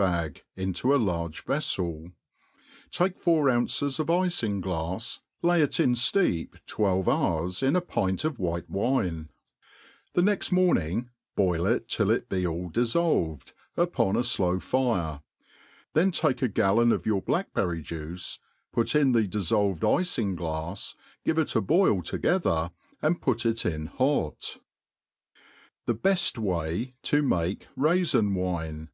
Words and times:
bag, 0.00 0.44
iiito 0.56 0.94
a 0.94 0.96
large 0.96 1.44
yeflcl; 1.44 2.12
tak^ 2.90 3.18
four 3.18 3.50
ounces 3.50 4.00
of 4.00 4.06
ifinglafs, 4.06 5.18
lay 5.42 5.60
it 5.60 5.78
in 5.78 5.92
fteep 5.92 6.54
twelve 6.64 7.06
hours 7.06 7.62
in 7.62 7.76
a 7.76 7.82
pint 7.82 8.24
of 8.24 8.38
white* 8.38 8.66
wine 8.70 9.28
5 10.14 10.14
the 10.14 10.22
next 10.22 10.52
morning 10.52 11.10
boil 11.36 11.66
it 11.66 11.86
till 11.86 12.10
it 12.10 12.30
te 12.30 12.46
all 12.46 12.70
diffolved, 12.70 13.52
upon 13.76 14.16
a 14.16 14.22
flow 14.22 14.58
fire; 14.58 15.20
then 15.92 16.10
take 16.10 16.40
a 16.40 16.48
gallon 16.48 16.92
of 16.92 17.04
your 17.04 17.20
blackberry 17.20 17.82
juice, 17.82 18.38
put 18.72 18.94
in 18.94 19.12
the 19.12 19.24
diffolved 19.28 19.82
ifinglafi, 19.82 20.94
giv^ 21.26 21.36
it 21.36 21.54
a 21.54 21.60
boij 21.60 21.98
^ 22.00 22.02
together, 22.02 22.70
and 23.02 23.20
put 23.20 23.44
it 23.44 23.66
in 23.66 23.84
hot* 23.84 24.40
^ 25.86 25.86
T!be 25.86 26.08
heft 26.08 26.38
Way 26.38 26.94
U 27.12 27.22
make 27.22 27.68
Raiftn 27.76 28.32
Wine. 28.32 28.88